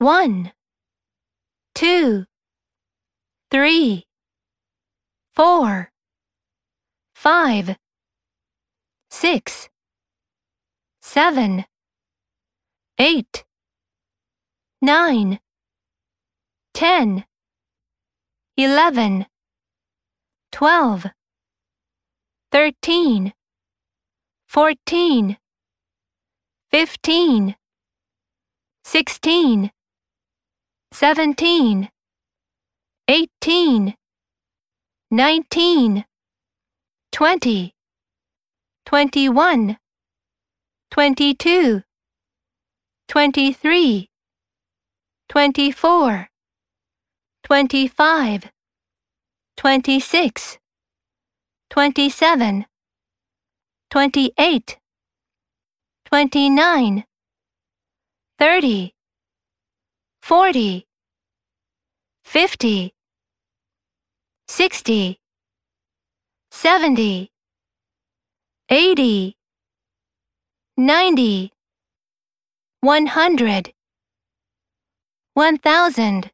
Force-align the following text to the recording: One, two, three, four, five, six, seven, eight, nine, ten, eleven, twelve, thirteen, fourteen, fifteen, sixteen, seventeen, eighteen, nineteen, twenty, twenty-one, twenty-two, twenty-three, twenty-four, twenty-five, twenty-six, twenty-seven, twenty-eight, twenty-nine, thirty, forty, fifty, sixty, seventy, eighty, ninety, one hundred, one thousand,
One, 0.00 0.50
two, 1.74 2.24
three, 3.50 4.06
four, 5.34 5.92
five, 7.14 7.76
six, 9.10 9.68
seven, 11.02 11.66
eight, 12.98 13.44
nine, 14.80 15.38
ten, 16.72 17.26
eleven, 18.56 19.26
twelve, 20.50 21.08
thirteen, 22.50 23.34
fourteen, 24.46 25.36
fifteen, 26.70 27.54
sixteen, 28.82 29.70
seventeen, 30.92 31.88
eighteen, 33.08 33.94
nineteen, 35.10 36.04
twenty, 37.12 37.72
twenty-one, 38.84 39.78
twenty-two, 40.90 41.82
twenty-three, 43.08 44.10
twenty-four, 45.28 46.28
twenty-five, 47.44 48.50
twenty-six, 49.56 50.58
twenty-seven, 51.70 52.66
twenty-eight, 53.90 54.78
twenty-nine, 56.04 57.04
thirty, 58.38 58.92
forty, 60.20 60.86
fifty, 62.30 62.94
sixty, 64.46 65.18
seventy, 66.52 67.28
eighty, 68.70 69.34
ninety, 70.76 71.50
one 72.82 73.06
hundred, 73.06 73.72
one 75.34 75.58
thousand, 75.58 76.30